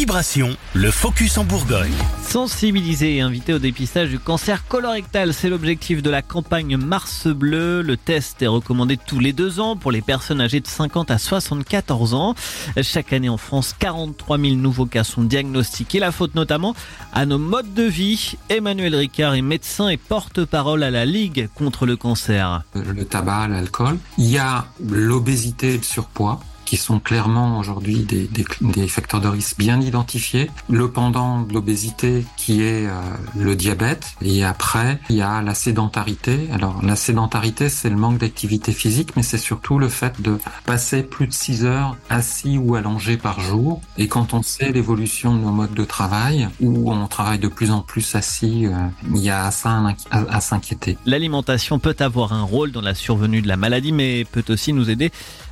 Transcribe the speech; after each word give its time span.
Vibration, 0.00 0.56
le 0.72 0.90
focus 0.90 1.36
en 1.36 1.44
Bourgogne. 1.44 1.92
Sensibiliser 2.22 3.16
et 3.16 3.20
inviter 3.20 3.52
au 3.52 3.58
dépistage 3.58 4.08
du 4.08 4.18
cancer 4.18 4.66
colorectal, 4.66 5.34
c'est 5.34 5.50
l'objectif 5.50 6.02
de 6.02 6.08
la 6.08 6.22
campagne 6.22 6.78
Mars 6.78 7.26
Bleu. 7.26 7.82
Le 7.82 7.98
test 7.98 8.40
est 8.40 8.46
recommandé 8.46 8.96
tous 8.96 9.18
les 9.18 9.34
deux 9.34 9.60
ans 9.60 9.76
pour 9.76 9.92
les 9.92 10.00
personnes 10.00 10.40
âgées 10.40 10.60
de 10.60 10.66
50 10.66 11.10
à 11.10 11.18
74 11.18 12.14
ans. 12.14 12.34
Chaque 12.80 13.12
année 13.12 13.28
en 13.28 13.36
France, 13.36 13.74
43 13.78 14.38
000 14.38 14.54
nouveaux 14.54 14.86
cas 14.86 15.04
sont 15.04 15.22
diagnostiqués. 15.22 15.98
La 15.98 16.12
faute 16.12 16.34
notamment 16.34 16.74
à 17.12 17.26
nos 17.26 17.36
modes 17.36 17.74
de 17.74 17.82
vie. 17.82 18.36
Emmanuel 18.48 18.96
Ricard 18.96 19.34
est 19.34 19.42
médecin 19.42 19.90
et 19.90 19.98
porte-parole 19.98 20.82
à 20.82 20.90
la 20.90 21.04
Ligue 21.04 21.50
contre 21.54 21.84
le 21.84 21.96
cancer. 21.98 22.62
Le 22.72 23.04
tabac, 23.04 23.48
l'alcool. 23.48 23.98
Il 24.16 24.30
y 24.30 24.38
a 24.38 24.64
l'obésité 24.82 25.74
et 25.74 25.76
le 25.76 25.82
surpoids 25.82 26.40
qui 26.70 26.76
sont 26.76 27.00
clairement 27.00 27.58
aujourd'hui 27.58 28.06
des, 28.06 28.86
facteurs 28.86 29.20
de 29.20 29.26
risque 29.26 29.58
bien 29.58 29.80
identifiés. 29.80 30.48
Le 30.68 30.88
pendant 30.88 31.42
de 31.42 31.52
l'obésité 31.52 32.24
qui 32.36 32.62
est 32.62 32.86
euh, 32.86 32.92
le 33.36 33.56
diabète. 33.56 34.06
Et 34.22 34.44
après, 34.44 35.00
il 35.10 35.16
y 35.16 35.20
a 35.20 35.42
la 35.42 35.54
sédentarité. 35.54 36.48
Alors 36.52 36.80
la 36.84 36.94
sédentarité, 36.94 37.68
c'est 37.68 37.90
le 37.90 37.96
manque 37.96 38.18
d'activité 38.18 38.70
physique, 38.70 39.16
mais 39.16 39.24
c'est 39.24 39.36
surtout 39.36 39.80
le 39.80 39.88
fait 39.88 40.22
de 40.22 40.38
passer 40.64 41.02
plus 41.02 41.26
de 41.26 41.32
6 41.32 41.64
heures 41.64 41.96
assis 42.08 42.56
ou 42.56 42.76
allongé 42.76 43.16
par 43.16 43.40
jour. 43.40 43.80
Et 43.98 44.06
quand 44.06 44.32
on 44.32 44.44
sait 44.44 44.70
l'évolution 44.70 45.34
de 45.34 45.40
nos 45.40 45.50
modes 45.50 45.74
de 45.74 45.84
travail, 45.84 46.48
où 46.60 46.92
on 46.92 47.08
travaille 47.08 47.40
de 47.40 47.48
plus 47.48 47.72
en 47.72 47.80
plus 47.80 48.14
assis, 48.14 48.66
euh, 48.66 48.76
il 49.12 49.18
y 49.18 49.30
a 49.30 49.46
à, 49.46 49.94
à 50.12 50.40
s'inquiéter. 50.40 50.98
L'alimentation 51.04 51.80
peut 51.80 51.96
avoir 51.98 52.32
un 52.32 52.44
rôle 52.44 52.70
dans 52.70 52.80
la 52.80 52.94
survenue 52.94 53.42
de 53.42 53.48
la 53.48 53.56
maladie, 53.56 53.90
mais 53.90 54.24
peut 54.24 54.44
aussi 54.50 54.72
nous 54.72 54.88
aider 54.88 55.10